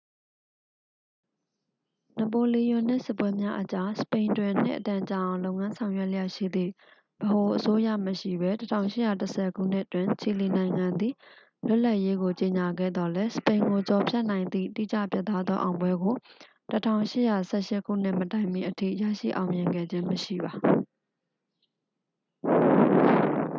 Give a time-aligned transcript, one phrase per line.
[2.19, 6.71] နပိုလီယွန်နစ် စစ်ပွဲများအကြား စပိန်တွင် နှစ်အတန်ကြာအောင် လုပ်ငန်းဆောင်ရွက်လျက်ရှိသည့်
[7.21, 11.13] ဗဟိုအစိုးရမရှိဘဲ ၁၈၁၀ ခုနှစ်တွင် ချီလီနိုင်ငံသည်
[11.65, 16.15] လွတ်လပ်ရေးကို ကြေညာခဲ့သော်လည်း၊ စပိန်ကိုကျော်ဖြတ်နိုင်သည့် တိကျပြတ်သားသောအောင်ပွဲကို
[16.71, 17.33] ၁၈၁
[17.69, 20.51] ၈ ခုနှစ်မတိုင်မီအထိ ရရှိအောင်မြင်ခဲ့ခြင်းမရှိပါ။